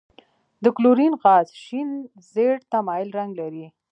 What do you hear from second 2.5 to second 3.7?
ته مایل رنګ لري.